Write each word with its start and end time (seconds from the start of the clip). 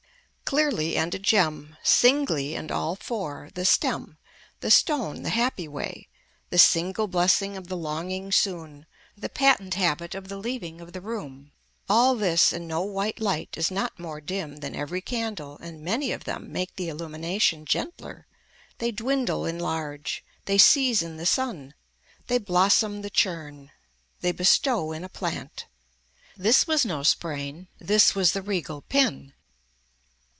Clearly 0.45 0.97
and 0.97 1.15
a 1.15 1.19
gem, 1.19 1.77
singly 1.81 2.55
and 2.55 2.73
all 2.73 2.97
four, 2.97 3.49
the 3.53 3.63
stem, 3.63 4.17
the 4.59 4.69
stone 4.69 5.23
the 5.23 5.29
happy 5.29 5.65
way, 5.65 6.09
the 6.49 6.57
single 6.57 7.07
blessing 7.07 7.55
of 7.55 7.69
the 7.69 7.77
longing 7.77 8.33
soon, 8.33 8.85
the 9.15 9.29
patent 9.29 9.75
habit 9.75 10.13
of 10.13 10.27
the 10.27 10.35
leaving 10.35 10.81
of 10.81 10.91
the 10.91 10.99
room, 10.99 11.53
all 11.87 12.15
this 12.15 12.51
and 12.51 12.67
no 12.67 12.81
white 12.81 13.21
light 13.21 13.55
is 13.55 13.71
not 13.71 13.97
more 13.97 14.19
dim 14.19 14.57
than 14.57 14.75
every 14.75 14.99
candle 14.99 15.57
and 15.59 15.79
many 15.83 16.11
of 16.11 16.25
them 16.25 16.51
make 16.51 16.75
the 16.75 16.89
illumination 16.89 17.63
gentler, 17.63 18.27
they 18.79 18.91
dwindle 18.91 19.45
in 19.45 19.57
large, 19.57 20.21
they 20.43 20.57
season 20.57 21.15
the 21.15 21.25
sun, 21.25 21.73
they 22.27 22.37
blossom 22.37 23.03
the 23.03 23.09
churn, 23.09 23.71
they 24.19 24.33
bestow 24.33 24.91
in 24.91 25.05
a 25.05 25.07
plant. 25.07 25.65
This 26.35 26.67
was 26.67 26.83
no 26.83 27.03
sprain, 27.03 27.69
this 27.79 28.13
was 28.15 28.33
the 28.33 28.41
regal 28.41 28.81
pin. 28.81 29.31